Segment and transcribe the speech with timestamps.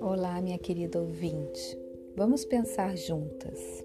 [0.00, 1.78] Olá, minha querida ouvinte.
[2.16, 3.84] Vamos pensar juntas.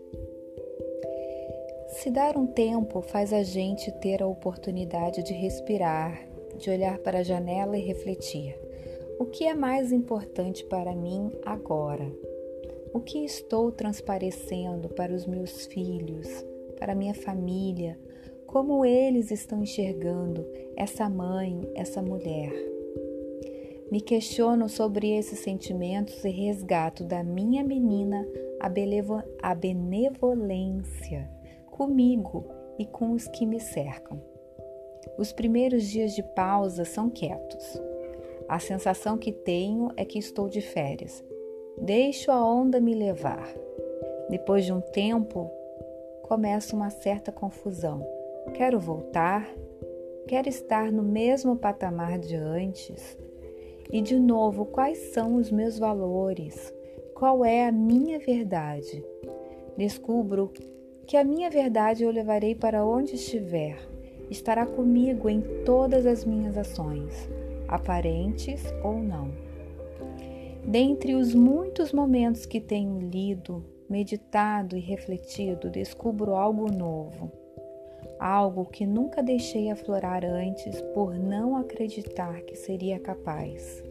[1.89, 6.25] Se dar um tempo faz a gente ter a oportunidade de respirar,
[6.57, 8.57] de olhar para a janela e refletir.
[9.19, 12.09] O que é mais importante para mim agora?
[12.93, 16.27] O que estou transparecendo para os meus filhos,
[16.77, 17.99] para minha família?
[18.51, 20.43] Como eles estão enxergando
[20.75, 22.51] essa mãe, essa mulher?
[23.91, 28.27] Me questiono sobre esses sentimentos e resgato da minha menina
[28.59, 28.65] a,
[29.43, 31.29] a benevolência
[31.69, 32.43] comigo
[32.79, 34.19] e com os que me cercam.
[35.15, 37.79] Os primeiros dias de pausa são quietos.
[38.47, 41.23] A sensação que tenho é que estou de férias.
[41.79, 43.47] Deixo a onda me levar.
[44.27, 45.51] Depois de um tempo,
[46.23, 48.17] começa uma certa confusão.
[48.47, 49.47] Quero voltar?
[50.27, 53.17] Quero estar no mesmo patamar de antes?
[53.91, 56.73] E de novo, quais são os meus valores?
[57.13, 59.03] Qual é a minha verdade?
[59.77, 60.51] Descubro
[61.05, 63.77] que a minha verdade eu levarei para onde estiver,
[64.29, 67.29] estará comigo em todas as minhas ações,
[67.67, 69.31] aparentes ou não.
[70.65, 77.38] Dentre os muitos momentos que tenho lido, meditado e refletido, descubro algo novo
[78.19, 83.81] algo que nunca deixei aflorar antes por não acreditar que seria capaz.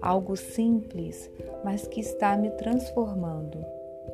[0.00, 1.30] Algo simples,
[1.64, 3.58] mas que está me transformando,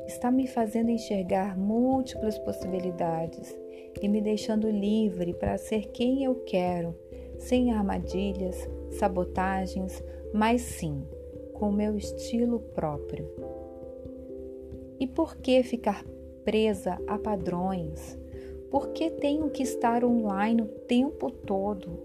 [0.07, 3.53] está me fazendo enxergar múltiplas possibilidades
[4.01, 6.95] e me deixando livre para ser quem eu quero,
[7.37, 8.57] sem armadilhas,
[8.91, 10.01] sabotagens,
[10.33, 11.03] mas sim
[11.53, 13.29] com meu estilo próprio.
[14.99, 16.03] E por que ficar
[16.43, 18.17] presa a padrões?
[18.69, 21.99] Por que tenho que estar online o tempo todo?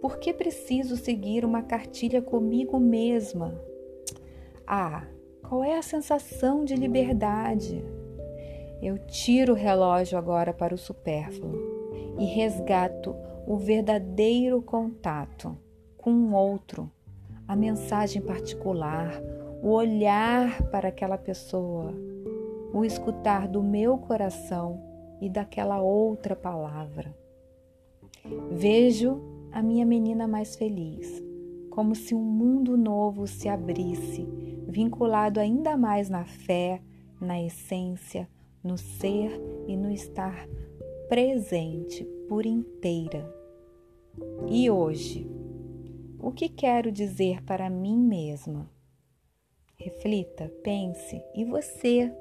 [0.00, 3.58] Por que preciso seguir uma cartilha comigo mesma?
[4.66, 5.06] Ah,
[5.42, 7.84] qual é a sensação de liberdade?
[8.82, 11.54] Eu tiro o relógio agora para o supérfluo
[12.18, 13.14] e resgato
[13.46, 15.56] o verdadeiro contato
[15.96, 16.90] com o outro,
[17.48, 19.22] a mensagem particular,
[19.62, 21.94] o olhar para aquela pessoa,
[22.72, 24.93] o escutar do meu coração
[25.24, 27.16] e daquela outra palavra.
[28.50, 31.22] Vejo a minha menina mais feliz,
[31.70, 34.28] como se um mundo novo se abrisse,
[34.68, 36.82] vinculado ainda mais na fé,
[37.18, 38.28] na essência,
[38.62, 40.46] no ser e no estar
[41.08, 43.26] presente por inteira.
[44.46, 45.26] E hoje,
[46.18, 48.70] o que quero dizer para mim mesma?
[49.76, 52.12] Reflita, pense, e você?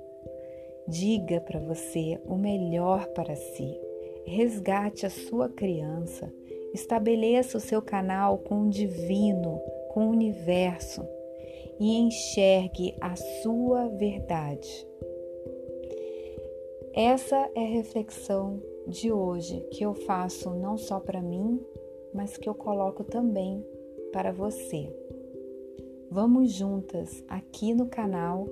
[0.88, 3.80] Diga para você o melhor para si.
[4.26, 6.32] Resgate a sua criança.
[6.74, 9.62] Estabeleça o seu canal com o divino,
[9.94, 11.08] com o universo
[11.80, 14.88] e enxergue a sua verdade.
[16.94, 21.60] Essa é a reflexão de hoje que eu faço não só para mim,
[22.14, 23.66] mas que eu coloco também
[24.12, 24.94] para você.
[26.12, 28.48] Vamos juntas aqui no canal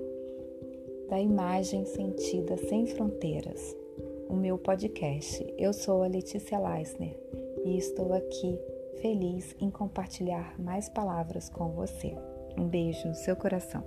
[1.12, 3.76] da imagem sentida sem fronteiras,
[4.30, 5.44] o meu podcast.
[5.58, 7.14] Eu sou a Letícia Leisner
[7.66, 8.58] e estou aqui
[9.02, 12.16] feliz em compartilhar mais palavras com você.
[12.56, 13.84] Um beijo no seu coração.